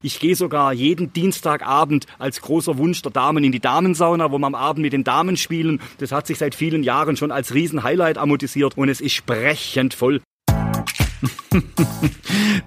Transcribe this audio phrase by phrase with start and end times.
[0.00, 4.46] Ich gehe sogar jeden Dienstagabend als großer Wunsch der Damen in die Damensauna, wo wir
[4.46, 5.80] am Abend mit den Damen spielen.
[5.98, 10.20] Das hat sich seit vielen Jahren schon als Riesenhighlight amortisiert und es ist sprechend voll.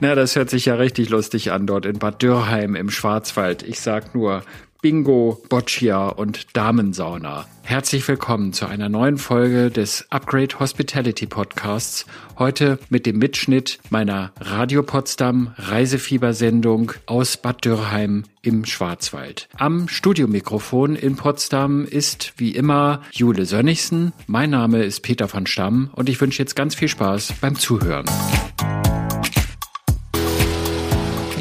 [0.02, 3.64] Na, das hört sich ja richtig lustig an dort in Bad Dürrheim im Schwarzwald.
[3.64, 4.44] Ich sag nur
[4.82, 7.46] Bingo, Boccia und Damensauna.
[7.62, 12.08] Herzlich willkommen zu einer neuen Folge des Upgrade Hospitality Podcasts.
[12.40, 19.48] Heute mit dem Mitschnitt meiner Radio Potsdam Reisefiebersendung aus Bad Dürrheim im Schwarzwald.
[19.56, 24.14] Am Studiomikrofon in Potsdam ist wie immer Jule Sönnigsen.
[24.26, 28.06] Mein Name ist Peter von Stamm und ich wünsche jetzt ganz viel Spaß beim Zuhören.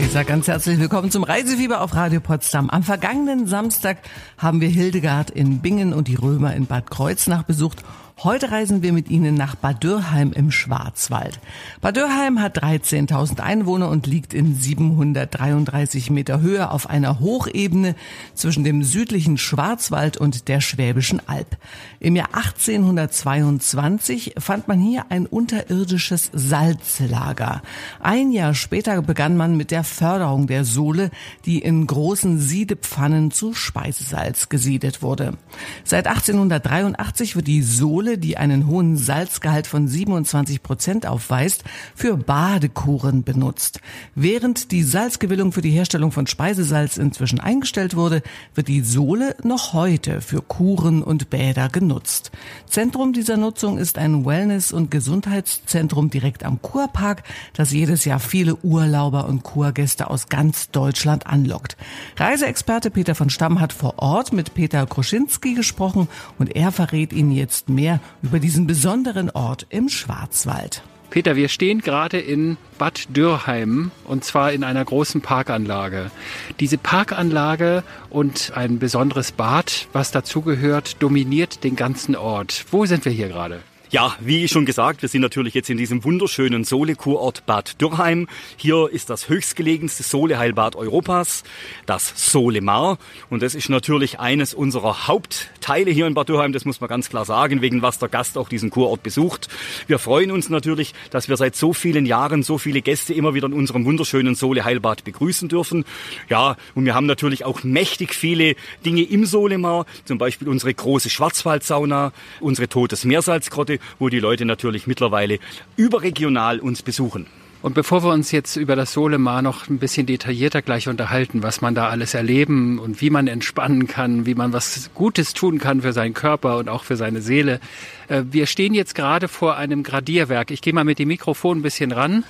[0.01, 2.71] Ich sage ganz herzlich willkommen zum Reisefieber auf Radio Potsdam.
[2.71, 3.99] Am vergangenen Samstag
[4.39, 7.83] haben wir Hildegard in Bingen und die Römer in Bad Kreuznach besucht
[8.23, 11.41] Heute reisen wir mit Ihnen nach Bad Dürrheim im Schwarzwald.
[11.81, 17.95] Bad Dürrheim hat 13.000 Einwohner und liegt in 733 Meter Höhe auf einer Hochebene
[18.35, 21.57] zwischen dem südlichen Schwarzwald und der Schwäbischen Alb.
[21.99, 27.63] Im Jahr 1822 fand man hier ein unterirdisches Salzlager.
[28.01, 31.11] Ein Jahr später begann man mit der Förderung der Sohle,
[31.47, 35.39] die in großen Siedepfannen zu Speisesalz gesiedet wurde.
[35.85, 41.63] Seit 1883 wird die Sohle Sohle, die einen hohen Salzgehalt von 27 Prozent aufweist,
[41.95, 43.81] für Badekuren benutzt.
[44.15, 48.23] Während die Salzgewinnung für die Herstellung von Speisesalz inzwischen eingestellt wurde,
[48.55, 52.33] wird die Sohle noch heute für Kuren und Bäder genutzt.
[52.67, 58.57] Zentrum dieser Nutzung ist ein Wellness- und Gesundheitszentrum direkt am Kurpark, das jedes Jahr viele
[58.57, 61.77] Urlauber und Kurgäste aus ganz Deutschland anlockt.
[62.17, 66.09] Reiseexperte Peter von Stamm hat vor Ort mit Peter Kroschinski gesprochen
[66.39, 70.83] und er verrät Ihnen jetzt mehr über diesen besonderen Ort im Schwarzwald.
[71.11, 76.13] Peter, wir stehen gerade in Bad Dürrheim und zwar in einer großen Parkanlage.
[76.61, 82.65] Diese Parkanlage und ein besonderes Bad, was dazugehört, dominiert den ganzen Ort.
[82.71, 83.61] Wo sind wir hier gerade?
[83.93, 88.29] Ja, wie schon gesagt, wir sind natürlich jetzt in diesem wunderschönen Sohle-Kurort Bad Dürrheim.
[88.57, 91.43] Hier ist das höchstgelegenste Sohle-Heilbad Europas,
[91.87, 92.99] das Solemar.
[93.31, 97.09] Und das ist natürlich eines unserer Hauptteile hier in Bad Dürrheim, das muss man ganz
[97.09, 99.49] klar sagen, wegen was der Gast auch diesen Kurort besucht.
[99.89, 103.49] Wir freuen uns natürlich, dass wir seit so vielen Jahren so viele Gäste immer wieder
[103.49, 105.85] in unserem wunderschönen Sohle-Heilbad begrüßen dürfen.
[106.29, 108.55] Ja, und wir haben natürlich auch mächtig viele
[108.87, 114.87] Dinge im Solemar, zum Beispiel unsere große Schwarzwaldsauna, unsere Totes Meersalzgrotte wo die Leute natürlich
[114.87, 115.39] mittlerweile
[115.77, 117.27] überregional uns besuchen.
[117.63, 121.61] Und bevor wir uns jetzt über das Solemar noch ein bisschen detaillierter gleich unterhalten, was
[121.61, 125.83] man da alles erleben und wie man entspannen kann, wie man was Gutes tun kann
[125.83, 127.61] für seinen Körper und auch für seine Seele.
[128.09, 130.51] Äh, wir stehen jetzt gerade vor einem Gradierwerk.
[130.51, 132.25] Ich gehe mal mit dem Mikrofon ein bisschen ran.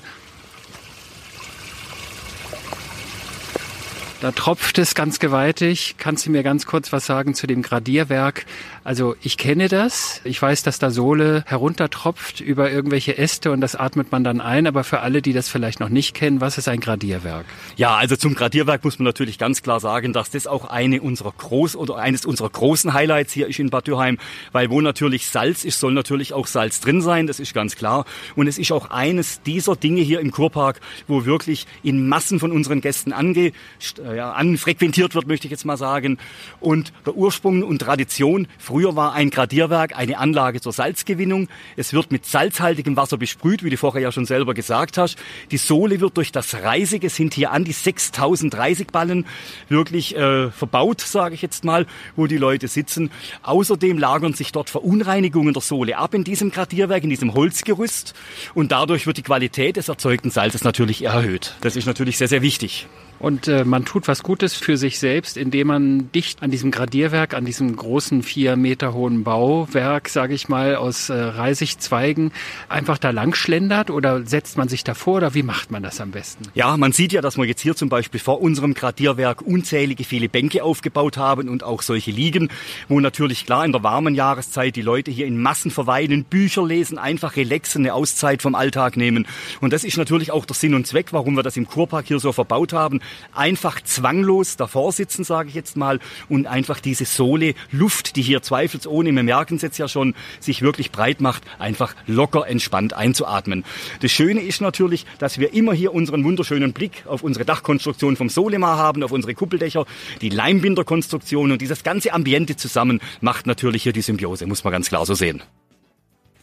[4.21, 5.95] Da tropft es ganz gewaltig.
[5.97, 8.45] Kannst du mir ganz kurz was sagen zu dem Gradierwerk?
[8.83, 10.21] Also ich kenne das.
[10.25, 14.67] Ich weiß, dass da Sohle heruntertropft über irgendwelche Äste und das atmet man dann ein.
[14.67, 17.45] Aber für alle, die das vielleicht noch nicht kennen, was ist ein Gradierwerk?
[17.77, 21.33] Ja, also zum Gradierwerk muss man natürlich ganz klar sagen, dass das auch eine unserer
[21.37, 24.19] groß oder eines unserer großen Highlights hier ist in Bad Dürheim,
[24.53, 27.27] weil wo natürlich Salz ist, soll natürlich auch Salz drin sein.
[27.27, 28.07] Das ist ganz klar.
[28.35, 32.51] Und es ist auch eines dieser Dinge hier im Kurpark, wo wirklich in Massen von
[32.51, 33.53] unseren Gästen ange
[33.99, 36.19] äh, ja, anfrequentiert wird, möchte ich jetzt mal sagen.
[36.61, 41.49] Und der Ursprung und Tradition, früher war ein Gradierwerk eine Anlage zur Salzgewinnung.
[41.77, 45.19] Es wird mit salzhaltigem Wasser besprüht, wie du vorher ja schon selber gesagt hast.
[45.51, 49.27] Die Sohle wird durch das Reisige, sind hier an die 6000 Reisigballen
[49.69, 53.11] wirklich äh, verbaut, sage ich jetzt mal, wo die Leute sitzen.
[53.43, 58.15] Außerdem lagern sich dort Verunreinigungen der Sohle ab in diesem Gradierwerk, in diesem Holzgerüst.
[58.55, 61.57] Und dadurch wird die Qualität des erzeugten Salzes natürlich erhöht.
[61.63, 62.87] Das ist natürlich sehr, sehr wichtig.
[63.21, 67.35] Und äh, man tut was Gutes für sich selbst, indem man dicht an diesem Gradierwerk,
[67.35, 72.33] an diesem großen vier Meter hohen Bauwerk, sage ich mal, aus äh, Reisigzweigen,
[72.71, 76.13] einfach da lang schlendert oder setzt man sich davor oder wie macht man das am
[76.13, 76.45] besten?
[76.55, 80.31] Ja, man sieht ja, dass wir jetzt hier zum Beispiel vor unserem Gradierwerk unzählige viele
[80.31, 82.49] Bänke aufgebaut haben und auch solche liegen,
[82.89, 86.97] wo natürlich klar in der warmen Jahreszeit die Leute hier in Massen verweilen, Bücher lesen,
[86.97, 89.27] einfach relaxen, eine Auszeit vom Alltag nehmen.
[89.61, 92.19] Und das ist natürlich auch der Sinn und Zweck, warum wir das im Kurpark hier
[92.19, 93.01] so verbaut haben
[93.35, 98.43] einfach zwanglos davor sitzen, sage ich jetzt mal, und einfach diese Sohle, Luft, die hier
[98.43, 103.65] zweifelsohne, wir merken es jetzt ja schon, sich wirklich breit macht, einfach locker entspannt einzuatmen.
[104.01, 108.29] Das Schöne ist natürlich, dass wir immer hier unseren wunderschönen Blick auf unsere Dachkonstruktion vom
[108.29, 109.87] Solemar haben, auf unsere Kuppeldächer,
[110.21, 114.89] die Leimbinderkonstruktion und dieses ganze Ambiente zusammen macht natürlich hier die Symbiose, muss man ganz
[114.89, 115.43] klar so sehen.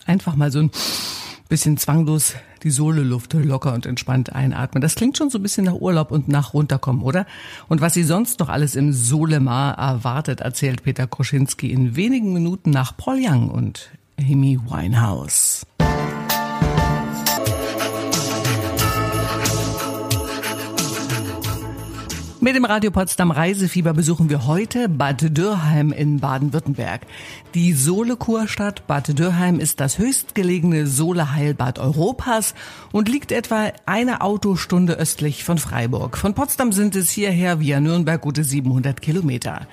[0.06, 0.72] Einfach mal so ein
[1.50, 2.36] bisschen zwanglos
[2.68, 4.82] die Sohleluft locker und entspannt einatmen.
[4.82, 7.26] Das klingt schon so ein bisschen nach Urlaub und nach runterkommen, oder?
[7.70, 12.72] Und was Sie sonst noch alles im Solemar erwartet, erzählt Peter Kroschinski in wenigen Minuten
[12.72, 15.66] nach Paul Young und Amy Winehouse.
[22.48, 27.02] Mit dem Radio Potsdam Reisefieber besuchen wir heute Bad Dürrheim in Baden-Württemberg.
[27.54, 32.56] Die Sohle-Kurstadt Bad Dürrheim ist das höchstgelegene Sohle-Heilbad Europas
[32.94, 36.18] und liegt etwa eine Autostunde östlich von Freiburg.
[36.18, 39.68] Von Potsdam sind es hierher via Nürnberg gute 700 Kilometer.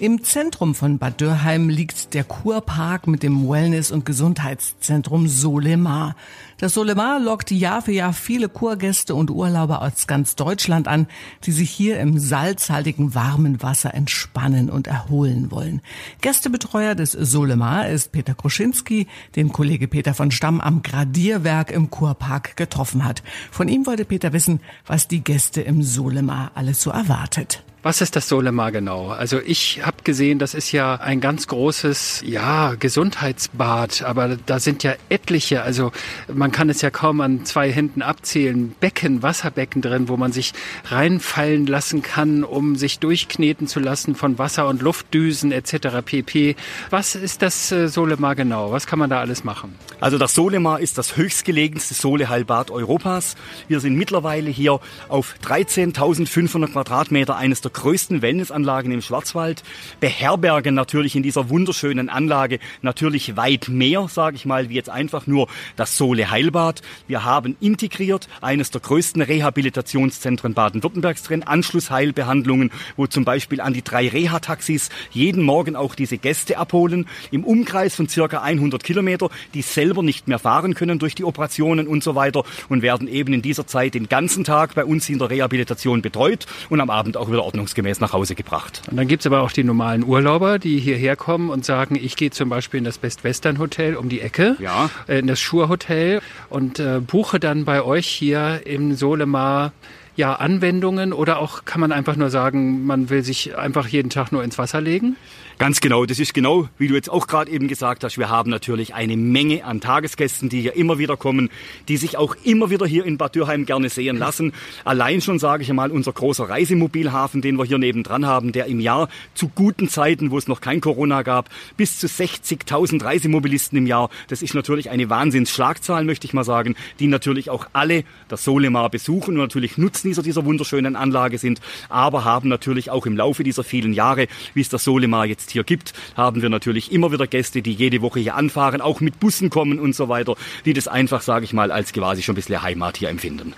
[0.00, 6.16] Im Zentrum von Bad Dürrheim liegt der Kurpark mit dem Wellness- und Gesundheitszentrum Solemar.
[6.58, 11.06] Das Solemar lockt Jahr für Jahr viele Kurgäste und Urlauber aus ganz Deutschland an,
[11.44, 15.80] die sich hier im salzhaltigen warmen Wasser entspannen und erholen wollen.
[16.22, 19.06] Gästebetreuer des Solemar ist Peter Kroschinski,
[19.36, 23.22] den Kollege Peter von Stamm am Gradierwerk im Kurpark getroffen hat.
[23.52, 27.62] Von ihm wollte Peter wissen, was die Gäste im Solemar alles so erwartet.
[27.84, 29.08] Was ist das Solema genau?
[29.08, 34.82] Also ich habe gesehen, das ist ja ein ganz großes, ja, Gesundheitsbad, aber da sind
[34.84, 35.92] ja etliche, also
[36.32, 40.54] man kann es ja kaum an zwei Händen abzählen, Becken, Wasserbecken drin, wo man sich
[40.86, 46.00] reinfallen lassen kann, um sich durchkneten zu lassen von Wasser- und Luftdüsen etc.
[46.02, 46.56] pp.
[46.88, 48.72] Was ist das äh, Solema genau?
[48.72, 49.74] Was kann man da alles machen?
[50.00, 53.36] Also das Solema ist das höchstgelegenste Soleheilbad Europas.
[53.68, 59.62] Wir sind mittlerweile hier auf 13.500 Quadratmeter eines der größten Wellnessanlagen im Schwarzwald,
[60.00, 65.26] beherbergen natürlich in dieser wunderschönen Anlage natürlich weit mehr, sage ich mal, wie jetzt einfach
[65.26, 66.80] nur das Sohle Heilbad.
[67.06, 73.84] Wir haben integriert eines der größten Rehabilitationszentren Baden-Württembergs drin, Anschlussheilbehandlungen, wo zum Beispiel an die
[73.84, 79.62] drei Reha-Taxis jeden Morgen auch diese Gäste abholen, im Umkreis von circa 100 Kilometer, die
[79.62, 83.42] selber nicht mehr fahren können durch die Operationen und so weiter und werden eben in
[83.42, 87.28] dieser Zeit den ganzen Tag bei uns in der Rehabilitation betreut und am Abend auch
[87.28, 88.82] wieder Ordnung ordnungsgemäß nach Hause gebracht.
[88.90, 92.16] Und dann gibt es aber auch die normalen Urlauber, die hierher kommen und sagen, ich
[92.16, 94.90] gehe zum Beispiel in das Best Western Hotel um die Ecke, ja.
[95.08, 96.20] Äh, in das Schur Hotel
[96.50, 99.72] und äh, buche dann bei euch hier im Solemar
[100.16, 104.30] ja, Anwendungen oder auch kann man einfach nur sagen, man will sich einfach jeden Tag
[104.30, 105.16] nur ins Wasser legen?
[105.58, 108.50] Ganz genau, das ist genau, wie du jetzt auch gerade eben gesagt hast, wir haben
[108.50, 111.48] natürlich eine Menge an Tagesgästen, die hier immer wieder kommen,
[111.86, 114.52] die sich auch immer wieder hier in Bad Dürheim gerne sehen lassen.
[114.84, 118.80] Allein schon, sage ich einmal, unser großer Reisemobilhafen, den wir hier nebendran haben, der im
[118.80, 123.86] Jahr zu guten Zeiten, wo es noch kein Corona gab, bis zu 60.000 Reisemobilisten im
[123.86, 128.42] Jahr, das ist natürlich eine Wahnsinnsschlagzahl, möchte ich mal sagen, die natürlich auch alle das
[128.42, 133.44] Solemar besuchen und natürlich Nutznießer dieser wunderschönen Anlage sind, aber haben natürlich auch im Laufe
[133.44, 137.12] dieser vielen Jahre, wie es das Solemar jetzt jetzt hier gibt, haben wir natürlich immer
[137.12, 140.72] wieder Gäste, die jede Woche hier anfahren, auch mit Bussen kommen und so weiter, die
[140.72, 143.54] das einfach, sage ich mal, als quasi schon ein bisschen Heimat hier empfinden.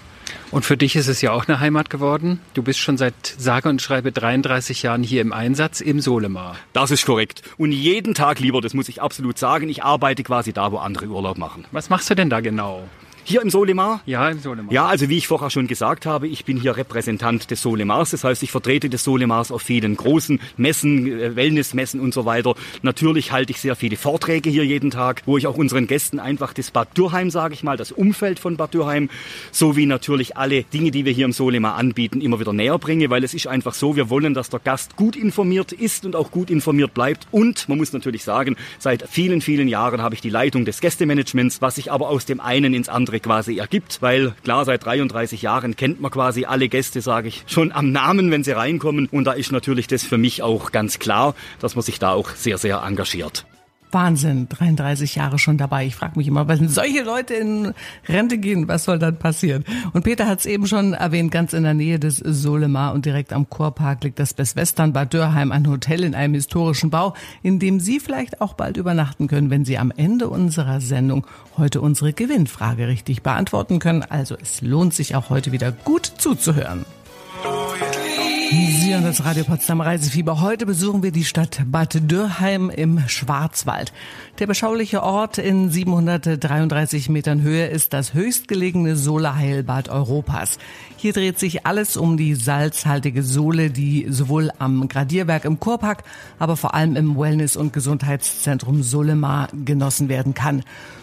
[0.50, 2.41] Und für dich ist es ja auch eine Heimat geworden.
[2.55, 6.56] Du bist schon seit sage und schreibe 33 Jahren hier im Einsatz im Solemar.
[6.73, 7.43] Das ist korrekt.
[7.56, 9.69] Und jeden Tag lieber, das muss ich absolut sagen.
[9.69, 11.65] Ich arbeite quasi da, wo andere Urlaub machen.
[11.73, 12.88] Was machst du denn da genau?
[13.28, 14.02] Hier im Solemar?
[14.06, 14.73] Ja, im Solemar.
[14.73, 18.12] Ja, also wie ich vorher schon gesagt habe, ich bin hier Repräsentant des Solemars.
[18.12, 22.55] Das heißt, ich vertrete des Solemars auf vielen großen Messen, äh, Wellnessmessen und so weiter.
[22.82, 26.52] Natürlich halte ich sehr viele Vorträge hier jeden Tag, wo ich auch unseren Gästen einfach
[26.52, 29.11] das Bad Dürheim, sage ich mal, das Umfeld von Bad Dürheim,
[29.50, 33.25] sowie natürlich alle Dinge, die wir hier im Solemar anbieten, immer wieder näher bringe, weil
[33.25, 36.49] es ist einfach so, wir wollen, dass der Gast gut informiert ist und auch gut
[36.49, 37.26] informiert bleibt.
[37.33, 41.61] Und man muss natürlich sagen, seit vielen, vielen Jahren habe ich die Leitung des Gästemanagements,
[41.61, 45.42] was sich aber aus dem einen ins andere Jahre quasi ergibt, weil klar, seit 33
[45.42, 49.08] Jahren kennt man quasi alle Gäste, sage ich, schon am Namen, wenn sie reinkommen.
[49.11, 52.30] Und da ist natürlich das für mich auch ganz klar, dass man sich da auch
[52.30, 53.46] sehr, sehr engagiert.
[53.97, 55.87] Wahnsinn, 33 Jahre schon dabei.
[55.87, 57.73] Ich frage mich immer, wenn solche Leute in
[58.07, 59.65] Rente gehen, was soll dann passieren?
[59.95, 63.33] Und Peter hat es eben schon erwähnt, ganz in der Nähe des Solemar und direkt
[63.33, 67.59] am Kurpark liegt das Best Western Bad Dörheim, ein Hotel in einem historischen Bau, in
[67.59, 71.26] dem Sie vielleicht auch bald übernachten können, wenn Sie am Ende unserer Sendung
[71.57, 74.03] heute unsere Gewinnfrage richtig beantworten können.
[74.03, 76.85] Also es lohnt sich auch heute wieder gut zuzuhören.
[78.49, 80.41] Sie und das Radio Potsdam Reisefieber.
[80.41, 83.93] Heute besuchen wir die Stadt Bad Dürrheim im Schwarzwald.
[84.38, 90.59] Der beschauliche Ort in 733 Metern Höhe ist das höchstgelegene Soleheilbad Europas.
[90.97, 96.05] Hier dreht sich alles um die salzhaltige Sohle, die sowohl am Gradierwerk im Kurpark,
[96.38, 100.62] aber vor allem im Wellness- und Gesundheitszentrum Solemar genossen werden kann.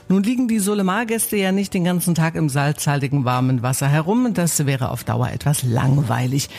[0.09, 4.33] Nun liegen die Solemar-Gäste ja nicht den ganzen Tag im salzhaltigen warmen Wasser herum.
[4.33, 6.49] Das wäre auf Dauer etwas langweilig.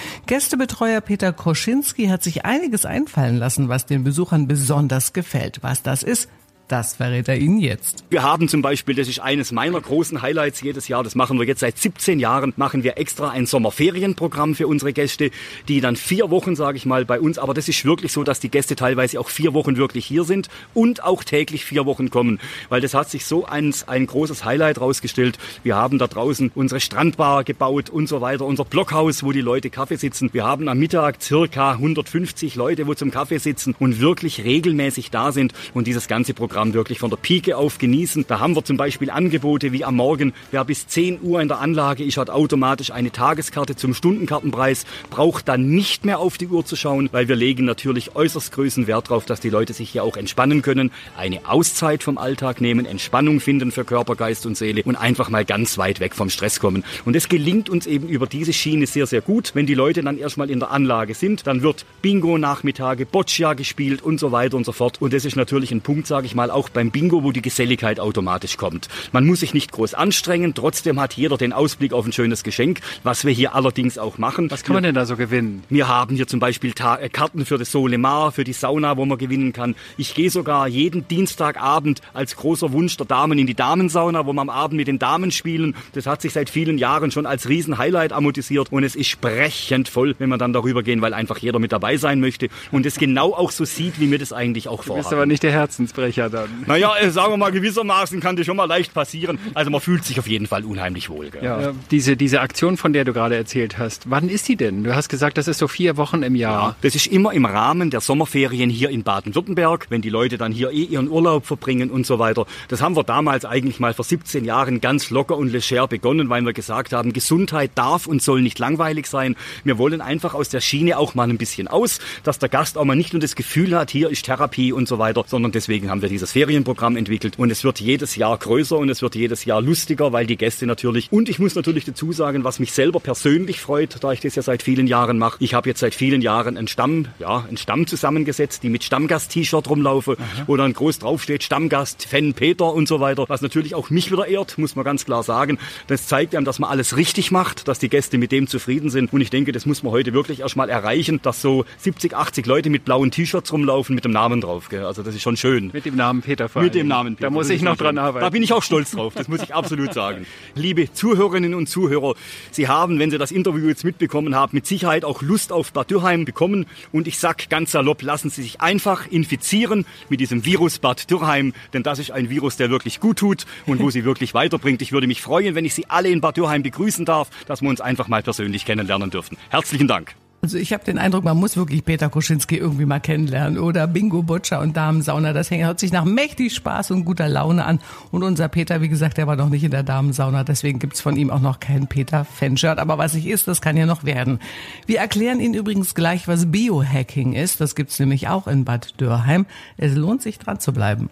[0.74, 5.62] Gästebetreuer Peter Koschinski hat sich einiges einfallen lassen, was den Besuchern besonders gefällt.
[5.62, 6.28] Was das ist,
[6.68, 8.04] Das verrät er Ihnen jetzt.
[8.08, 11.46] Wir haben zum Beispiel, das ist eines meiner großen Highlights jedes Jahr, das machen wir
[11.46, 15.30] jetzt seit 17 Jahren, machen wir extra ein Sommerferienprogramm für unsere Gäste,
[15.68, 18.40] die dann vier Wochen, sage ich mal, bei uns, aber das ist wirklich so, dass
[18.40, 22.40] die Gäste teilweise auch vier Wochen wirklich hier sind und auch täglich vier Wochen kommen,
[22.70, 25.38] weil das hat sich so ein, ein großes Highlight rausgestellt.
[25.64, 29.68] Wir haben da draußen unsere Strandbar gebaut und so weiter, unser Blockhaus, wo die Leute
[29.68, 30.30] Kaffee sitzen.
[30.32, 35.30] Wir haben am Mittag circa 150 Leute, wo zum Kaffee sitzen und wirklich regelmäßig da
[35.30, 38.26] sind und dieses ganze Programm Programm wirklich von der Pike auf genießen.
[38.28, 41.58] Da haben wir zum Beispiel Angebote wie am Morgen, wer bis 10 Uhr in der
[41.58, 46.64] Anlage ist, hat automatisch eine Tageskarte zum Stundenkartenpreis, braucht dann nicht mehr auf die Uhr
[46.64, 50.04] zu schauen, weil wir legen natürlich äußerst größten Wert darauf, dass die Leute sich hier
[50.04, 54.84] auch entspannen können, eine Auszeit vom Alltag nehmen, Entspannung finden für Körper, Geist und Seele
[54.84, 56.84] und einfach mal ganz weit weg vom Stress kommen.
[57.04, 59.50] Und es gelingt uns eben über diese Schiene sehr, sehr gut.
[59.54, 64.20] Wenn die Leute dann erstmal in der Anlage sind, dann wird Bingo-Nachmittage, Boccia gespielt und
[64.20, 65.02] so weiter und so fort.
[65.02, 67.40] Und das ist natürlich ein Punkt, sage ich mal, mal auch beim Bingo, wo die
[67.40, 68.88] Geselligkeit automatisch kommt.
[69.12, 72.80] Man muss sich nicht groß anstrengen, trotzdem hat jeder den Ausblick auf ein schönes Geschenk,
[73.02, 74.50] was wir hier allerdings auch machen.
[74.50, 75.62] Was kann man denn da so gewinnen?
[75.70, 79.06] Wir haben hier zum Beispiel Ta äh, Karten für das Solemar, für die Sauna, wo
[79.06, 79.74] man gewinnen kann.
[79.96, 84.42] Ich gehe sogar jeden Dienstagabend als großer Wunsch der Damen in die Damensauna, wo wir
[84.42, 85.74] am Abend mit den Damen spielen.
[85.92, 90.14] Das hat sich seit vielen Jahren schon als Riesen-Highlight amortisiert und es ist sprechend voll,
[90.18, 93.32] wenn wir dann darüber gehen, weil einfach jeder mit dabei sein möchte und es genau
[93.32, 95.02] auch so sieht, wie mir das eigentlich auch vorhaben.
[95.02, 96.48] Du bist aber nicht der Herzensbrecher dann.
[96.66, 99.38] Naja, äh, sagen wir mal, gewissermaßen kann das schon mal leicht passieren.
[99.54, 101.30] Also man fühlt sich auf jeden Fall unheimlich wohl.
[101.30, 101.44] Gell?
[101.44, 101.72] Ja.
[101.90, 104.82] Diese, diese Aktion, von der du gerade erzählt hast, wann ist die denn?
[104.84, 106.70] Du hast gesagt, das ist so vier Wochen im Jahr.
[106.70, 110.52] Ja, das ist immer im Rahmen der Sommerferien hier in Baden-Württemberg, wenn die Leute dann
[110.52, 112.46] hier eh ihren Urlaub verbringen und so weiter.
[112.68, 116.42] Das haben wir damals eigentlich mal vor 17 Jahren ganz locker und leger begonnen, weil
[116.42, 119.36] wir gesagt haben, Gesundheit darf und soll nicht langweilig sein.
[119.62, 122.84] Wir wollen einfach aus der Schiene auch mal ein bisschen aus, dass der Gast auch
[122.84, 126.02] mal nicht nur das Gefühl hat, hier ist Therapie und so weiter, sondern deswegen haben
[126.02, 129.60] wir dieses Ferienprogramm entwickelt und es wird jedes Jahr größer und es wird jedes Jahr
[129.60, 133.60] lustiger, weil die Gäste natürlich und ich muss natürlich dazu sagen, was mich selber persönlich
[133.60, 135.36] freut, da ich das ja seit vielen Jahren mache.
[135.40, 139.68] Ich habe jetzt seit vielen Jahren einen Stamm, ja, einen Stamm zusammengesetzt, die mit Stammgast-T-Shirt
[139.68, 140.44] rumlaufe, Aha.
[140.46, 144.26] wo dann groß draufsteht Stammgast Fan Peter und so weiter, was natürlich auch mich wieder
[144.26, 145.58] ehrt, muss man ganz klar sagen.
[145.88, 149.12] Das zeigt einem, dass man alles richtig macht, dass die Gäste mit dem zufrieden sind
[149.12, 152.70] und ich denke, das muss man heute wirklich erstmal erreichen, dass so 70, 80 Leute
[152.70, 154.70] mit blauen T-Shirts rumlaufen mit dem Namen drauf.
[154.70, 154.86] Gell?
[154.86, 155.70] Also das ist schon schön.
[155.72, 157.28] Mit dem Namen Peter vor Mit dem Namen Peter.
[157.28, 158.24] Da muss ich noch dran arbeiten.
[158.24, 160.26] Da bin ich auch stolz drauf, das muss ich absolut sagen.
[160.54, 162.14] Liebe Zuhörerinnen und Zuhörer,
[162.50, 165.90] Sie haben, wenn Sie das Interview jetzt mitbekommen haben, mit Sicherheit auch Lust auf Bad
[165.90, 166.66] Dürheim bekommen.
[166.92, 171.52] Und ich sag ganz salopp, lassen Sie sich einfach infizieren mit diesem Virus Bad Dürheim,
[171.72, 174.82] denn das ist ein Virus, der wirklich gut tut und wo Sie wirklich weiterbringt.
[174.82, 177.68] Ich würde mich freuen, wenn ich Sie alle in Bad Dürheim begrüßen darf, dass wir
[177.68, 179.36] uns einfach mal persönlich kennenlernen dürfen.
[179.50, 180.14] Herzlichen Dank.
[180.44, 184.22] Also ich habe den Eindruck, man muss wirklich Peter Kuschinski irgendwie mal kennenlernen oder Bingo
[184.22, 185.32] Butcher und Damensauna.
[185.32, 187.78] Das hört sich nach mächtig Spaß und guter Laune an.
[188.10, 190.44] Und unser Peter, wie gesagt, der war noch nicht in der Damensauna.
[190.44, 192.78] Deswegen gibt's von ihm auch noch kein Peter-Fanshirt.
[192.78, 194.38] Aber was ich ist, das kann ja noch werden.
[194.84, 197.62] Wir erklären Ihnen übrigens gleich, was Biohacking ist.
[197.62, 199.46] Das gibt's nämlich auch in Bad Dürheim.
[199.78, 201.08] Es lohnt sich dran zu bleiben.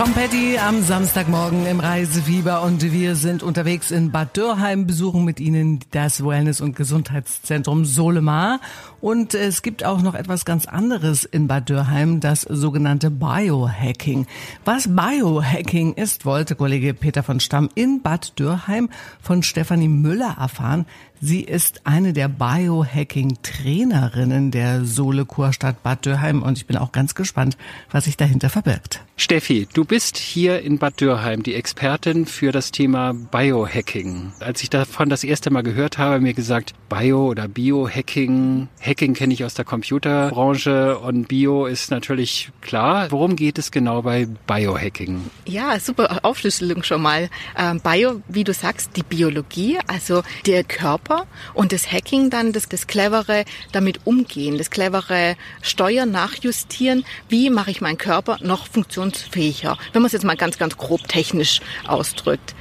[0.00, 5.40] Tom Petty am Samstagmorgen im Reisefieber und wir sind unterwegs in Bad Dürrheim, besuchen mit
[5.40, 8.60] Ihnen das Wellness- und Gesundheitszentrum Solemar.
[9.02, 14.26] Und es gibt auch noch etwas ganz anderes in Bad Dürrheim, das sogenannte Biohacking.
[14.64, 18.88] Was Biohacking ist, wollte Kollege Peter von Stamm in Bad Dürrheim
[19.20, 20.86] von Stefanie Müller erfahren.
[21.22, 27.14] Sie ist eine der Biohacking-Trainerinnen der Sole Kurstadt Bad Dürrheim und ich bin auch ganz
[27.14, 27.58] gespannt,
[27.90, 29.04] was sich dahinter verbirgt.
[29.16, 34.32] Steffi, du bist hier in Bad Dürrheim die Expertin für das Thema Biohacking.
[34.40, 38.68] Als ich davon das erste Mal gehört habe, mir gesagt, Bio oder Biohacking.
[38.80, 43.10] Hacking kenne ich aus der Computerbranche und Bio ist natürlich klar.
[43.10, 45.20] Worum geht es genau bei Biohacking?
[45.44, 47.28] Ja, super Aufschlüsselung schon mal.
[47.58, 52.52] Ähm, Bio, wie du sagst, die Biologie, also der Körper Körper und das Hacking dann
[52.52, 57.04] das, das clevere damit umgehen, das clevere Steuern, Nachjustieren.
[57.28, 59.76] Wie mache ich meinen Körper noch funktionsfähiger?
[59.92, 62.54] Wenn man es jetzt mal ganz, ganz grob technisch ausdrückt.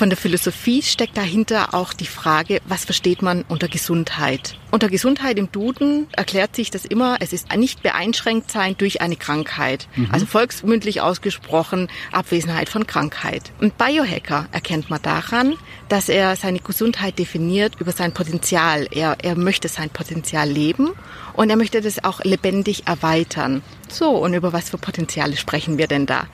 [0.00, 4.56] Von der Philosophie steckt dahinter auch die Frage, was versteht man unter Gesundheit?
[4.70, 9.16] Unter Gesundheit im Duden erklärt sich das immer, es ist nicht beeinschränkt sein durch eine
[9.16, 9.88] Krankheit.
[9.96, 10.08] Mhm.
[10.10, 13.52] Also volksmündlich ausgesprochen Abwesenheit von Krankheit.
[13.60, 15.56] Und Biohacker erkennt man daran,
[15.90, 18.88] dass er seine Gesundheit definiert über sein Potenzial.
[18.90, 20.92] Er, er möchte sein Potenzial leben
[21.34, 23.60] und er möchte das auch lebendig erweitern.
[23.90, 26.26] So, und über was für Potenziale sprechen wir denn da?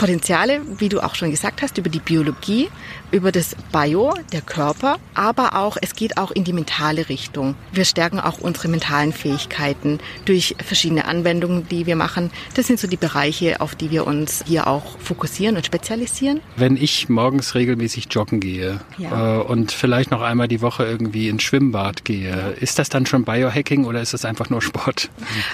[0.00, 2.70] Potenziale, wie du auch schon gesagt hast, über die Biologie,
[3.10, 7.54] über das Bio, der Körper, aber auch, es geht auch in die mentale Richtung.
[7.72, 12.30] Wir stärken auch unsere mentalen Fähigkeiten durch verschiedene Anwendungen, die wir machen.
[12.54, 16.40] Das sind so die Bereiche, auf die wir uns hier auch fokussieren und spezialisieren.
[16.56, 19.40] Wenn ich morgens regelmäßig joggen gehe ja.
[19.40, 23.24] äh, und vielleicht noch einmal die Woche irgendwie ins Schwimmbad gehe, ist das dann schon
[23.24, 25.10] Biohacking oder ist das einfach nur Sport?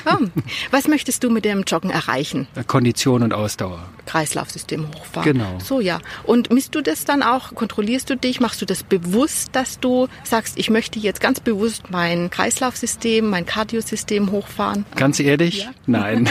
[0.07, 0.27] Oh.
[0.71, 2.47] Was möchtest du mit dem Joggen erreichen?
[2.67, 3.81] Kondition und Ausdauer.
[4.07, 5.33] Kreislaufsystem hochfahren.
[5.33, 5.59] Genau.
[5.63, 6.01] So ja.
[6.25, 7.46] Und misst du das dann auch?
[7.55, 8.41] Kontrollierst du dich?
[8.41, 13.47] Machst du das bewusst, dass du sagst, ich möchte jetzt ganz bewusst mein Kreislaufsystem, mein
[13.47, 14.85] Kardiosystem hochfahren?
[14.95, 15.65] Ganz ehrlich?
[15.65, 15.71] Ja.
[15.87, 16.29] Nein.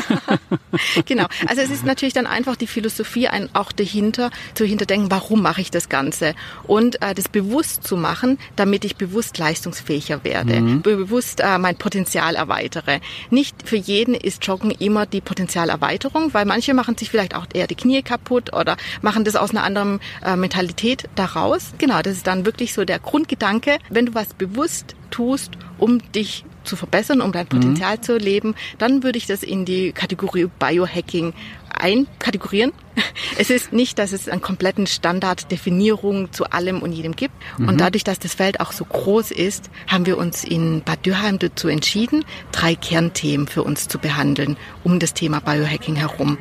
[1.05, 1.25] genau.
[1.47, 5.61] Also es ist natürlich dann einfach die Philosophie ein, auch dahinter, zu hinterdenken, warum mache
[5.61, 6.35] ich das Ganze?
[6.63, 10.81] Und äh, das bewusst zu machen, damit ich bewusst leistungsfähiger werde, mhm.
[10.81, 12.99] bewusst äh, mein Potenzial erweitere.
[13.29, 17.67] Nicht für jeden ist Joggen immer die Potenzialerweiterung, weil manche machen sich vielleicht auch eher
[17.67, 21.73] die Knie kaputt oder machen das aus einer anderen äh, Mentalität daraus.
[21.77, 23.77] Genau, das ist dann wirklich so der Grundgedanke.
[23.89, 28.01] Wenn du was bewusst tust, um dich zu verbessern, um dein Potenzial mhm.
[28.01, 31.33] zu leben, dann würde ich das in die Kategorie Biohacking
[31.77, 32.71] einkategorieren.
[33.37, 37.33] Es ist nicht, dass es einen kompletten Standarddefinierung zu allem und jedem gibt.
[37.57, 37.67] Mhm.
[37.67, 41.37] Und dadurch, dass das Feld auch so groß ist, haben wir uns in Bad Dürheim
[41.37, 46.37] dazu entschieden, drei Kernthemen für uns zu behandeln um das Thema Biohacking herum.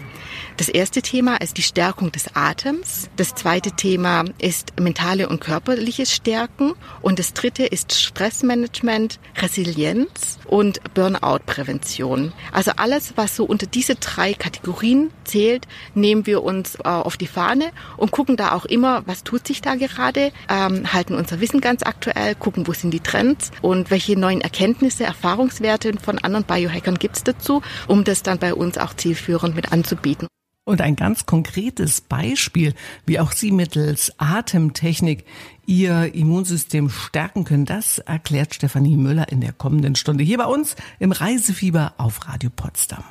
[0.56, 3.11] Das erste Thema ist die Stärkung des Atems.
[3.16, 6.75] Das zweite Thema ist mentale und körperliche Stärken.
[7.02, 12.32] Und das dritte ist Stressmanagement, Resilienz und Burnout-Prävention.
[12.52, 17.26] Also alles, was so unter diese drei Kategorien zählt, nehmen wir uns äh, auf die
[17.26, 21.61] Fahne und gucken da auch immer, was tut sich da gerade, ähm, halten unser Wissen
[21.61, 27.00] ganz aktuell, gucken, wo sind die Trends und welche neuen Erkenntnisse, Erfahrungswerte von anderen Biohackern
[27.00, 30.28] gibt es dazu, um das dann bei uns auch zielführend mit anzubieten.
[30.66, 32.73] Und ein ganz konkretes Beispiel,
[33.04, 35.26] wie auch Sie mittels Atemtechnik
[35.66, 40.75] Ihr Immunsystem stärken können, das erklärt Stefanie Müller in der kommenden Stunde hier bei uns
[40.99, 43.04] im Reisefieber auf Radio Potsdam.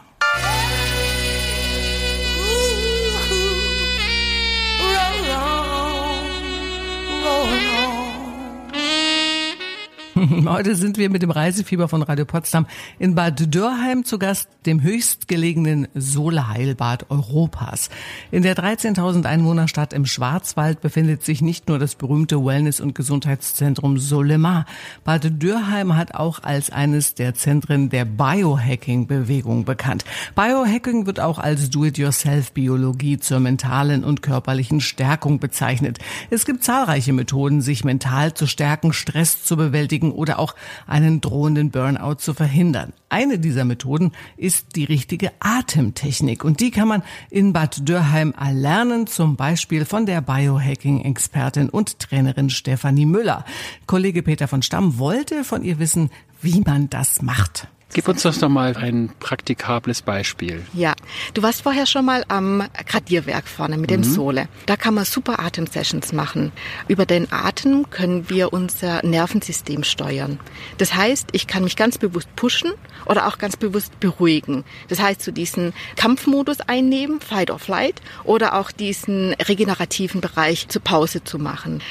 [10.46, 12.65] Heute sind wir mit dem Reisefieber von Radio Potsdam
[13.00, 17.89] in Bad Dörrheim zu Gast, dem höchstgelegenen Soleheilbad Europas.
[18.32, 23.98] In der 13.000 Einwohnerstadt im Schwarzwald befindet sich nicht nur das berühmte Wellness- und Gesundheitszentrum
[23.98, 24.65] Solema.
[25.04, 30.06] Bad Dörrheim hat auch als eines der Zentren der Biohacking-Bewegung bekannt.
[30.36, 36.00] Biohacking wird auch als Do-it-yourself-Biologie zur mentalen und körperlichen Stärkung bezeichnet.
[36.30, 40.56] Es gibt zahlreiche Methoden, sich mental zu stärken, Stress zu bewältigen oder auch
[40.88, 42.93] einen drohenden Burnout zu verhindern.
[43.10, 49.08] Eine dieser Methoden ist die richtige Atemtechnik und die kann man in Bad Dörheim erlernen,
[49.08, 53.45] zum Beispiel von der Biohacking-Expertin und Trainerin Stefanie Müller.
[53.86, 56.10] Kollege Peter von Stamm wollte von ihr wissen,
[56.43, 57.67] wie man das macht.
[57.93, 60.65] Gib uns doch noch mal ein praktikables Beispiel.
[60.73, 60.95] Ja,
[61.36, 64.06] du warst vorher schon mal am Gradierwerk vorne mit dem mhm.
[64.06, 64.47] Sohle.
[64.65, 66.51] Da kann man super Atemsessions machen.
[66.88, 70.39] Über den Atem können wir unser Nervensystem steuern.
[70.79, 72.71] Das heißt, ich kann mich ganz bewusst pushen
[73.06, 74.63] oder auch ganz bewusst beruhigen.
[74.88, 80.82] Das heißt, so diesen Kampfmodus einnehmen, Fight or Flight, oder auch diesen regenerativen Bereich zur
[80.82, 81.84] Pause zu machen.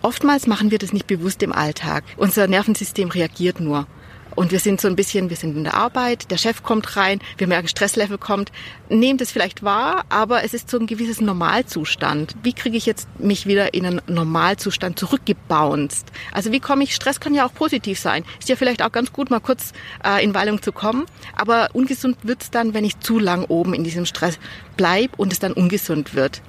[0.00, 2.04] Oftmals machen wir das nicht bewusst im Alltag.
[2.16, 3.86] Unser Nervensystem reagiert nur.
[4.34, 7.20] Und wir sind so ein bisschen, wir sind in der Arbeit, der Chef kommt rein,
[7.38, 8.52] wir merken, Stresslevel kommt,
[8.88, 12.36] nehmen das vielleicht wahr, aber es ist so ein gewisses Normalzustand.
[12.42, 16.06] Wie kriege ich jetzt mich wieder in einen Normalzustand zurückgebounced?
[16.32, 18.24] Also wie komme ich, Stress kann ja auch positiv sein.
[18.38, 19.72] Ist ja vielleicht auch ganz gut, mal kurz
[20.04, 23.84] äh, in Wallung zu kommen, aber ungesund wird's dann, wenn ich zu lang oben in
[23.84, 24.38] diesem Stress
[24.76, 26.42] bleib und es dann ungesund wird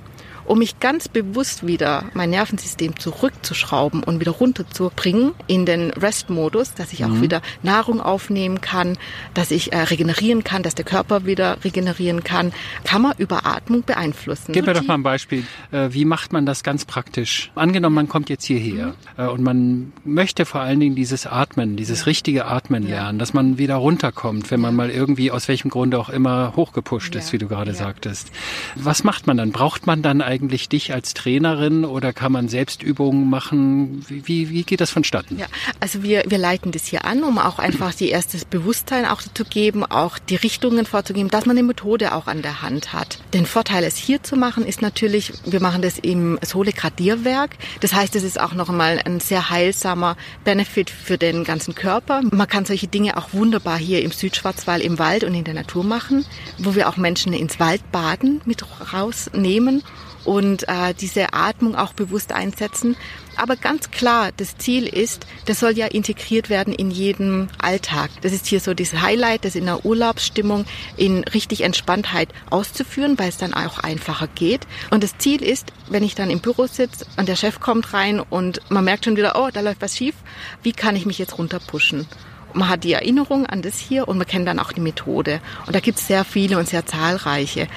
[0.45, 6.93] um mich ganz bewusst wieder mein Nervensystem zurückzuschrauben und wieder runterzubringen in den Rest-Modus, dass
[6.93, 7.21] ich auch mhm.
[7.21, 8.97] wieder Nahrung aufnehmen kann,
[9.33, 13.83] dass ich äh, regenerieren kann, dass der Körper wieder regenerieren kann, kann man über Atmung
[13.83, 14.53] beeinflussen.
[14.53, 15.45] Gib mir doch mal ein Beispiel.
[15.71, 17.51] Äh, wie macht man das ganz praktisch?
[17.55, 18.93] Angenommen, man kommt jetzt hierher mhm.
[19.17, 22.95] äh, und man möchte vor allen Dingen dieses Atmen, dieses richtige Atmen ja.
[22.95, 27.15] lernen, dass man wieder runterkommt, wenn man mal irgendwie aus welchem Grunde auch immer hochgepusht
[27.15, 27.21] ja.
[27.21, 27.77] ist, wie du gerade ja.
[27.77, 28.31] sagtest.
[28.75, 29.51] Was macht man dann?
[29.51, 34.05] Braucht man dann eigentlich dich als Trainerin oder kann man Selbstübungen machen?
[34.07, 35.37] Wie, wie geht das vonstatten?
[35.37, 35.47] Ja,
[35.81, 39.43] also wir, wir leiten das hier an, um auch einfach die erste Bewusstsein auch zu
[39.43, 43.19] geben, auch die Richtungen vorzugeben, dass man eine Methode auch an der Hand hat.
[43.33, 47.57] Den Vorteil, es hier zu machen, ist natürlich, wir machen das im Sohle-Gradierwerk.
[47.81, 50.15] Das heißt, es ist auch noch einmal ein sehr heilsamer
[50.45, 52.21] Benefit für den ganzen Körper.
[52.31, 55.83] Man kann solche Dinge auch wunderbar hier im Südschwarzwald, im Wald und in der Natur
[55.83, 56.25] machen,
[56.57, 58.63] wo wir auch Menschen ins Waldbaden mit
[58.93, 59.83] rausnehmen
[60.25, 62.95] und äh, diese Atmung auch bewusst einsetzen.
[63.37, 68.11] Aber ganz klar, das Ziel ist, das soll ja integriert werden in jedem Alltag.
[68.21, 70.65] Das ist hier so das Highlight, das in der Urlaubsstimmung
[70.97, 74.67] in richtig Entspanntheit auszuführen, weil es dann auch einfacher geht.
[74.89, 78.19] Und das Ziel ist, wenn ich dann im Büro sitze und der Chef kommt rein
[78.19, 80.15] und man merkt schon wieder, oh, da läuft was schief,
[80.61, 82.07] wie kann ich mich jetzt runterpushen?
[82.53, 85.39] Man hat die Erinnerung an das hier und man kennt dann auch die Methode.
[85.65, 87.67] Und da gibt es sehr viele und sehr zahlreiche.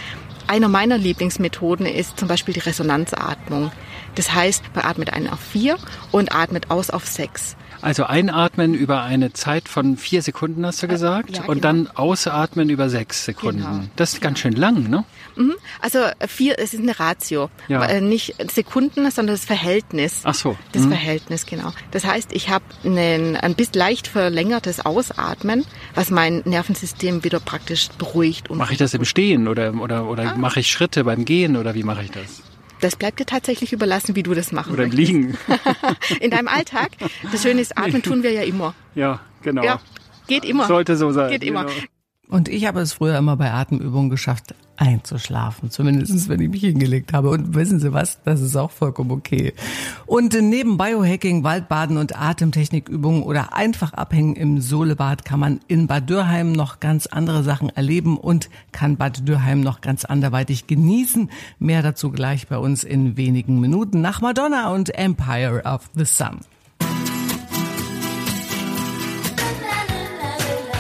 [0.47, 3.73] Einer meiner Lieblingsmethoden ist zum Beispiel die Resonanzatmung.
[4.15, 5.77] Das heißt, man atmet ein auf vier
[6.13, 7.57] und atmet aus auf sechs.
[7.85, 11.53] Also einatmen über eine Zeit von vier Sekunden, hast du gesagt, ja, genau.
[11.53, 13.61] und dann ausatmen über sechs Sekunden.
[13.61, 13.85] Genau.
[13.95, 15.05] Das ist ganz schön lang, ne?
[15.37, 15.53] Mhm.
[15.83, 17.51] Also vier, es ist eine Ratio.
[17.69, 17.85] Ja.
[17.85, 20.23] Äh, nicht Sekunden, sondern das Verhältnis.
[20.25, 20.57] Ach so.
[20.73, 20.89] Das mhm.
[20.89, 21.75] Verhältnis, genau.
[21.91, 28.51] Das heißt, ich habe ein bisschen leicht verlängertes Ausatmen, was mein Nervensystem wieder praktisch beruhigt.
[28.51, 30.37] Mache ich das im Stehen oder, oder, oder ah.
[30.39, 32.43] mache ich Schritte beim Gehen oder wie mache ich das?
[32.85, 35.39] Das bleibt dir tatsächlich überlassen, wie du das machen Oder im Liegen.
[36.21, 36.91] In deinem Alltag.
[37.33, 38.75] Das Schöne ist, atmen tun wir ja immer.
[38.95, 39.65] Ja, genau.
[39.65, 39.81] Ja,
[40.27, 40.67] geht immer.
[40.67, 41.31] Sollte so sein.
[41.31, 41.65] Geht immer.
[41.65, 41.77] Genau.
[42.29, 45.71] Und ich habe es früher immer bei Atemübungen geschafft, einzuschlafen.
[45.71, 47.31] Zumindest wenn ich mich hingelegt habe.
[47.31, 48.23] Und wissen Sie was?
[48.25, 49.53] Das ist auch vollkommen okay.
[50.07, 56.09] Und neben Biohacking, Waldbaden und Atemtechnikübungen oder einfach abhängen im Solebad kann man in Bad
[56.09, 61.31] Dürheim noch ganz andere Sachen erleben und kann Bad Dürheim noch ganz anderweitig genießen.
[61.59, 66.41] Mehr dazu gleich bei uns in wenigen Minuten nach Madonna und Empire of the Sun.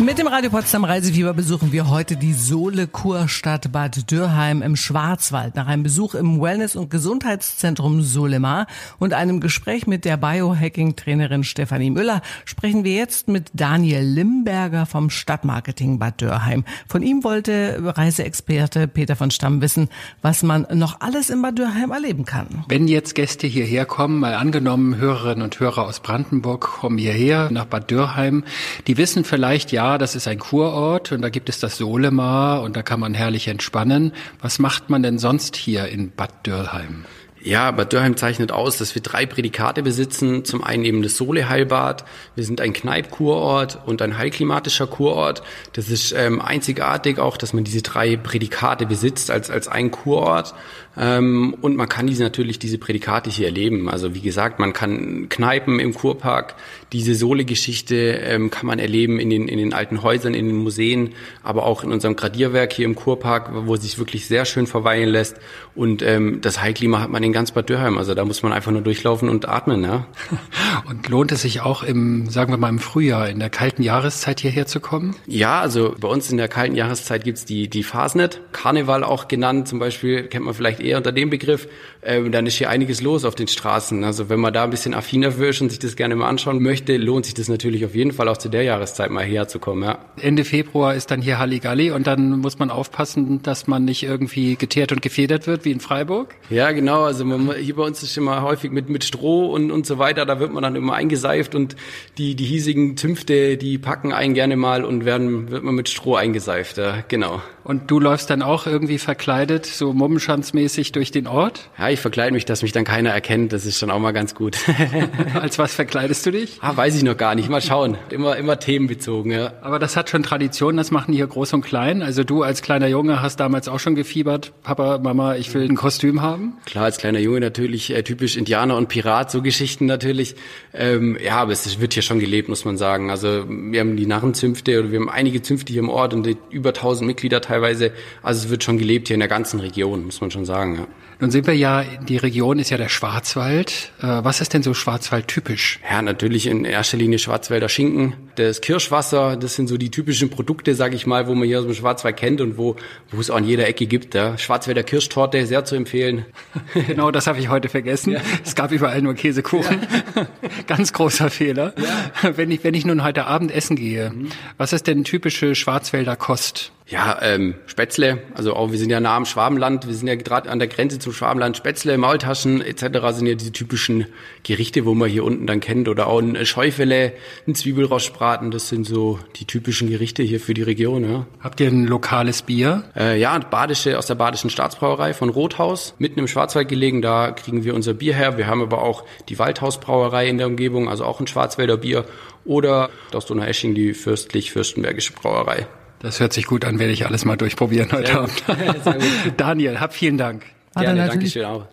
[0.01, 5.55] Mit dem Radio Potsdam Reisefieber besuchen wir heute die Sohle Kurstadt Bad Dürheim im Schwarzwald.
[5.55, 8.67] Nach einem Besuch im Wellness- und Gesundheitszentrum Solemar
[8.99, 15.11] und einem Gespräch mit der Biohacking-Trainerin Stefanie Müller sprechen wir jetzt mit Daniel Limberger vom
[15.11, 16.65] Stadtmarketing Bad Dürheim.
[16.89, 19.89] Von ihm wollte Reiseexperte Peter von Stamm wissen,
[20.23, 22.65] was man noch alles in Bad Dürheim erleben kann.
[22.69, 27.67] Wenn jetzt Gäste hierher kommen, mal angenommen Hörerinnen und Hörer aus Brandenburg kommen hierher nach
[27.67, 28.43] Bad Dürheim,
[28.89, 32.77] die wissen vielleicht, ja, das ist ein Kurort und da gibt es das Solemar und
[32.77, 34.13] da kann man herrlich entspannen.
[34.41, 37.05] Was macht man denn sonst hier in Bad Dürrheim?
[37.45, 40.47] Ja, Bad Dürrheim zeichnet aus, dass wir drei Prädikate besitzen.
[40.47, 42.07] Zum einen eben das Sohle-Heilbad.
[42.35, 45.43] Wir sind ein Kneip-Kurort und ein heilklimatischer Kurort.
[45.75, 50.55] Das ist ähm, einzigartig auch, dass man diese drei Prädikate besitzt als, als ein Kurort.
[50.97, 53.89] Ähm, und man kann diese natürlich, diese Prädikate hier erleben.
[53.89, 56.55] Also wie gesagt, man kann Kneipen im Kurpark,
[56.93, 61.11] diese Sohle-Geschichte ähm, kann man erleben in den, in den alten Häusern, in den Museen,
[61.43, 65.09] aber auch in unserem Gradierwerk hier im Kurpark, wo es sich wirklich sehr schön verweilen
[65.09, 65.37] lässt.
[65.75, 67.99] Und ähm, das Heilklima hat man in ganz Bad Dürheim.
[67.99, 69.83] Also da muss man einfach nur durchlaufen und atmen.
[69.83, 70.07] Ja?
[70.89, 74.41] Und lohnt es sich auch im, sagen wir mal, im Frühjahr, in der kalten Jahreszeit
[74.41, 75.17] hierher zu kommen?
[75.27, 79.67] Ja, also bei uns in der kalten Jahreszeit gibt's die, die Fasnet, Karneval auch genannt
[79.67, 81.69] zum Beispiel, kennt man vielleicht eher unter dem Begriff,
[82.03, 84.05] ähm, dann ist hier einiges los auf den Straßen.
[84.05, 86.97] Also wenn man da ein bisschen affiner wird und sich das gerne mal anschauen möchte,
[86.97, 89.85] lohnt sich das natürlich auf jeden Fall auch zu der Jahreszeit mal herzukommen.
[89.85, 89.99] Ja.
[90.21, 94.57] Ende Februar ist dann hier Halligalli und dann muss man aufpassen, dass man nicht irgendwie
[94.57, 96.35] geteert und gefedert wird wie in Freiburg.
[96.51, 97.03] Ja, genau.
[97.03, 100.27] Also man, hier bei uns ist immer häufig mit, mit Stroh und, und so weiter.
[100.27, 101.77] Da wird man dann immer eingeseift und
[102.19, 106.17] die, die hiesigen Zünfte, die packen einen gerne mal und werden, wird man mit Stroh
[106.17, 106.79] eingeseift.
[106.79, 107.43] Ja, genau.
[107.65, 111.71] Und du läufst dann auch irgendwie verkleidet, so mummenschanzmäßig durch den Ort?
[111.79, 113.55] Ja, ich verkleide mich, dass mich dann keiner erkennt.
[113.55, 114.59] Das ist schon auch mal ganz gut.
[115.35, 116.59] Als was verkleidest du dich?
[116.61, 117.49] Ah, weiß ich noch gar nicht.
[117.49, 117.97] Mal schauen.
[118.11, 119.55] Immer, immer themenbezogen, ja.
[119.63, 120.77] Aber das hat schon Tradition.
[120.77, 122.03] Das machen hier groß und klein.
[122.03, 124.53] Also du als kleiner Junge hast damals auch schon gefiebert.
[124.63, 126.59] Papa, Mama, ich will ein Kostüm haben.
[126.67, 130.37] Klar, als kleiner Junge natürlich äh, typisch Indianer und Pirat, so Geschichten natürlich.
[130.75, 133.11] Ähm, ja, aber es wird hier schon gelebt, muss man sagen.
[133.11, 136.71] Also wir haben die Narrenzünfte oder wir haben einige Zünfte hier im Ort und über
[136.71, 137.93] 1000 Mitglieder teilweise.
[138.23, 140.77] Also es wird schon gelebt hier in der ganzen Region, muss man schon sagen.
[140.77, 140.87] Ja.
[141.21, 143.93] Nun sind wir ja, die Region ist ja der Schwarzwald.
[144.03, 145.79] Äh, was ist denn so Schwarzwald typisch?
[145.89, 150.75] Ja, natürlich in erster Linie Schwarzwälder Schinken, das Kirschwasser, das sind so die typischen Produkte,
[150.75, 152.75] sag ich mal, wo man hier aus dem Schwarzwald kennt und wo,
[153.13, 154.15] wo es auch in jeder Ecke gibt.
[154.15, 154.37] Ja.
[154.37, 156.27] Schwarzwälder Kirschtorte, sehr zu empfehlen.
[156.89, 158.15] genau, das habe ich heute vergessen.
[158.15, 158.21] Ja.
[158.45, 159.87] Es gab überall nur Käsekuchen.
[160.17, 160.27] Ja.
[160.67, 161.75] Ganz großer Fehler.
[162.23, 164.29] Wenn ich, wenn ich nun heute Abend essen gehe, mhm.
[164.57, 166.73] was ist denn typische Schwarzwälder Kost?
[166.87, 170.51] Ja, ähm, Spätzle, also auch wir sind ja nah am Schwabenland, wir sind ja gerade
[170.51, 172.85] an der Grenze zum Schwabenland, Spätzle, Maultaschen etc.
[173.13, 174.05] sind ja diese typischen
[174.43, 177.15] Gerichte, wo man hier unten dann kennt oder auch ein Scheufele,
[177.49, 181.11] ein Zwiebelrostbraten, das sind so die typischen Gerichte hier für die Region.
[181.11, 181.27] Ja.
[181.41, 182.85] Habt ihr ein lokales Bier?
[182.95, 187.65] Äh, ja, badische aus der badischen Staatsbrauerei von Rothaus, mitten im Schwarzwald gelegen, da kriegen
[187.65, 188.37] wir unser Bier her.
[188.37, 192.05] Wir haben aber auch die Waldhausbrauerei in der Umgebung, also auch ein Schwarzwälder Bier
[192.45, 195.67] oder aus Donauesching die fürstlich-fürstenbergische Brauerei.
[196.01, 198.43] Das hört sich gut an, werde ich alles mal durchprobieren heute Abend.
[199.37, 200.45] Daniel, hab vielen Dank.
[200.75, 201.67] Hat Gerne, er danke natürlich, schön auch.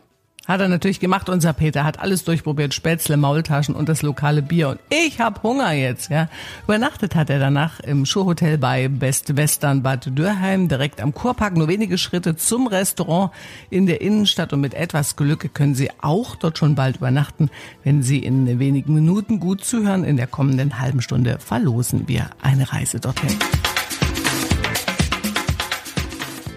[0.47, 4.69] hat er natürlich gemacht, unser Peter, hat alles durchprobiert, Spätzle, Maultaschen und das lokale Bier.
[4.69, 6.29] Und ich hab Hunger jetzt, ja.
[6.63, 11.67] Übernachtet hat er danach im Schurhotel bei Best Western Bad Dürheim, direkt am Kurpark, nur
[11.67, 13.31] wenige Schritte zum Restaurant
[13.69, 14.53] in der Innenstadt.
[14.53, 17.49] Und mit etwas Glück können Sie auch dort schon bald übernachten,
[17.84, 20.03] wenn Sie in wenigen Minuten gut zuhören.
[20.03, 23.36] In der kommenden halben Stunde verlosen wir eine Reise dorthin.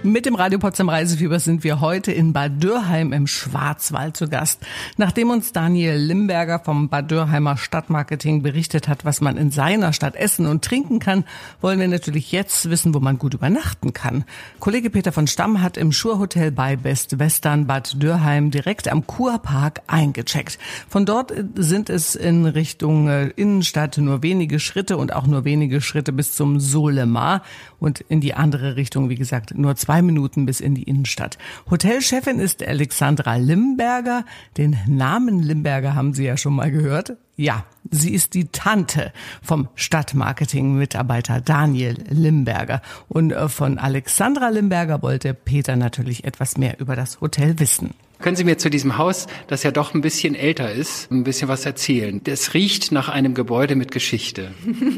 [0.06, 4.60] Mit dem Radio Potsdam Reisefieber sind wir heute in Bad Dürheim im Schwarzwald zu Gast.
[4.98, 10.14] Nachdem uns Daniel Limberger vom Bad Dürheimer Stadtmarketing berichtet hat, was man in seiner Stadt
[10.14, 11.24] essen und trinken kann,
[11.62, 14.26] wollen wir natürlich jetzt wissen, wo man gut übernachten kann.
[14.60, 19.80] Kollege Peter von Stamm hat im Schurhotel bei Best Western Bad Dürheim direkt am Kurpark
[19.86, 20.58] eingecheckt.
[20.86, 25.80] Von dort sind es in Richtung äh, Innenstadt nur wenige Schritte und auch nur wenige
[25.80, 27.40] Schritte bis zum Solemar
[27.78, 31.38] und in die andere Richtung, wie gesagt, nur zwei Minuten bis in die Innenstadt.
[31.70, 34.24] Hotelchefin ist Alexandra Limberger.
[34.56, 37.16] Den Namen Limberger haben Sie ja schon mal gehört.
[37.36, 42.80] Ja, sie ist die Tante vom Stadtmarketing-Mitarbeiter Daniel Limberger.
[43.08, 47.94] Und äh, von Alexandra Limberger wollte Peter natürlich etwas mehr über das Hotel wissen.
[48.24, 51.46] Können Sie mir zu diesem Haus, das ja doch ein bisschen älter ist, ein bisschen
[51.48, 52.22] was erzählen?
[52.24, 54.52] Es riecht nach einem Gebäude mit Geschichte.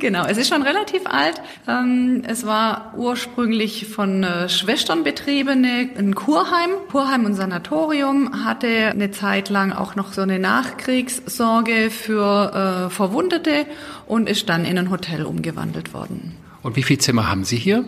[0.00, 1.40] Genau, es ist schon relativ alt.
[1.66, 6.70] Ähm, Es war ursprünglich von äh, Schwestern betriebene ein Kurheim.
[6.90, 13.66] Kurheim und Sanatorium hatte eine Zeit lang auch noch so eine Nachkriegssorge für äh, Verwundete
[14.06, 16.36] und ist dann in ein Hotel umgewandelt worden.
[16.62, 17.84] Und wie viele Zimmer haben Sie hier?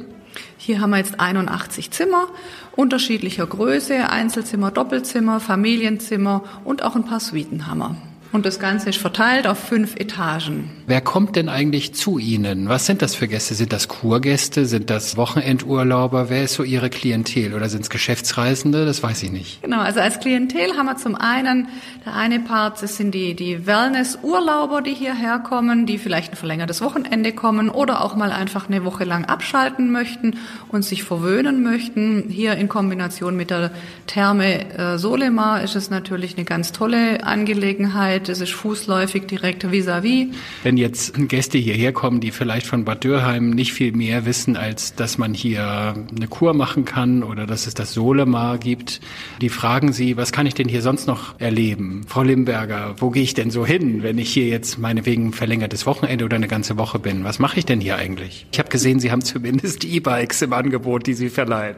[0.58, 2.28] Hier haben wir jetzt 81 Zimmer
[2.76, 8.09] unterschiedlicher Größe, Einzelzimmer, Doppelzimmer, Familienzimmer und auch ein paar Suiten haben wir.
[8.32, 10.70] Und das Ganze ist verteilt auf fünf Etagen.
[10.86, 12.68] Wer kommt denn eigentlich zu Ihnen?
[12.68, 13.54] Was sind das für Gäste?
[13.54, 14.66] Sind das Kurgäste?
[14.66, 16.30] Sind das Wochenendurlauber?
[16.30, 17.54] Wer ist so Ihre Klientel?
[17.54, 18.86] Oder sind es Geschäftsreisende?
[18.86, 19.62] Das weiß ich nicht.
[19.62, 21.68] Genau, also als Klientel haben wir zum einen,
[22.06, 26.80] der eine Part, das sind die, die Wellness-Urlauber, die hierher kommen, die vielleicht ein verlängertes
[26.82, 30.38] Wochenende kommen oder auch mal einfach eine Woche lang abschalten möchten
[30.68, 32.26] und sich verwöhnen möchten.
[32.28, 33.72] Hier in Kombination mit der
[34.06, 38.19] Therme äh, Solemar ist es natürlich eine ganz tolle Angelegenheit.
[38.28, 40.28] Es ist fußläufig direkt vis-à-vis.
[40.62, 44.94] Wenn jetzt Gäste hierher kommen, die vielleicht von Bad Dürheim nicht viel mehr wissen, als
[44.94, 49.00] dass man hier eine Kur machen kann oder dass es das Solemar gibt,
[49.40, 52.02] die fragen Sie, was kann ich denn hier sonst noch erleben?
[52.06, 55.86] Frau Limberger, wo gehe ich denn so hin, wenn ich hier jetzt meinetwegen ein verlängertes
[55.86, 57.24] Wochenende oder eine ganze Woche bin?
[57.24, 58.46] Was mache ich denn hier eigentlich?
[58.52, 61.76] Ich habe gesehen, Sie haben zumindest E-Bikes im Angebot, die Sie verleihen.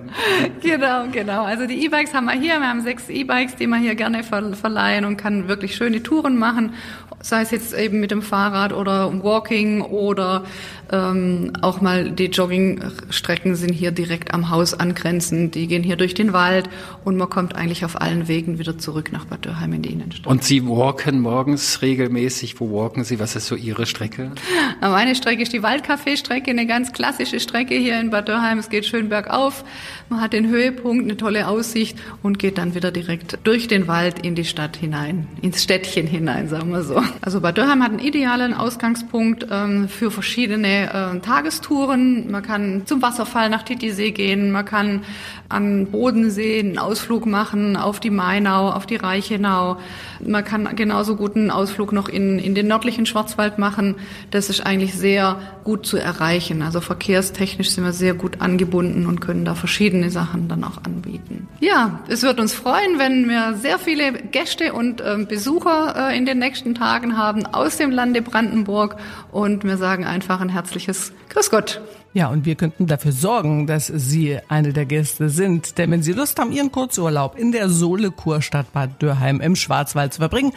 [0.63, 1.45] Genau, genau.
[1.45, 2.59] Also die E-Bikes haben wir hier.
[2.59, 6.32] Wir haben sechs E-Bikes, die man hier gerne ver verleihen und kann wirklich schöne Touren
[6.39, 6.75] machen.
[7.21, 10.45] Sei es jetzt eben mit dem Fahrrad oder Walking oder
[10.91, 15.55] ähm, auch mal die Joggingstrecken sind hier direkt am Haus angrenzend.
[15.55, 16.69] Die gehen hier durch den Wald
[17.05, 20.27] und man kommt eigentlich auf allen Wegen wieder zurück nach Bad Dürheim in die Innenstadt.
[20.27, 22.61] Und Sie walken morgens regelmäßig.
[22.61, 23.21] Wo walken Sie?
[23.21, 24.33] Was ist so Ihre Strecke?
[24.81, 28.59] Meine Strecke ist die Waldcafé-Strecke, eine ganz klassische Strecke hier in Bad Dürheim.
[28.59, 29.65] Es geht schön bergauf.
[30.09, 34.25] Man hat den Höhepunkt, eine tolle Aussicht und geht dann wieder direkt durch den Wald
[34.27, 37.03] in die Stadt hinein, ins Städtchen hinein, sagen wir so.
[37.21, 42.31] Also Bad Dürheim hat einen idealen Ausgangspunkt ähm, für verschiedene äh, Tagestouren.
[42.31, 45.03] Man kann zum Wasserfall nach Titisee gehen, man kann
[45.49, 49.77] an Bodensee einen Ausflug machen, auf die Mainau, auf die Reichenau.
[50.25, 53.97] Man kann genauso gut einen Ausflug noch in, in den nördlichen Schwarzwald machen.
[54.31, 56.63] Das ist eigentlich sehr gut zu erreichen.
[56.63, 61.49] Also verkehrstechnisch sind wir sehr gut angebunden und können da verschiedene Sachen dann auch anbieten.
[61.61, 66.27] Ja, es wird uns freuen, wenn wir sehr viele Gäste und ähm, Besucher äh, in
[66.27, 68.97] den nächsten Tagen haben aus dem Lande Brandenburg
[69.33, 71.81] und wir sagen einfach ein herzliches Grüß Gott.
[72.15, 75.79] Ja, und wir könnten dafür sorgen, dass Sie eine der Gäste sind.
[75.79, 80.21] Denn wenn Sie Lust haben, Ihren Kurzurlaub in der Sohle-Kurstadt Bad Dürheim im Schwarzwald zu
[80.21, 80.53] verbringen,